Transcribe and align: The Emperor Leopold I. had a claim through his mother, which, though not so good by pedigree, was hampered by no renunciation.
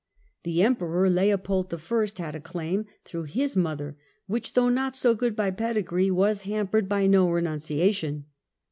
The 0.41 0.63
Emperor 0.63 1.11
Leopold 1.11 1.71
I. 1.71 2.05
had 2.17 2.35
a 2.35 2.39
claim 2.39 2.87
through 3.05 3.25
his 3.25 3.55
mother, 3.55 3.97
which, 4.25 4.55
though 4.55 4.69
not 4.69 4.95
so 4.95 5.13
good 5.13 5.35
by 5.35 5.51
pedigree, 5.51 6.09
was 6.09 6.41
hampered 6.41 6.89
by 6.89 7.05
no 7.05 7.29
renunciation. 7.29 8.25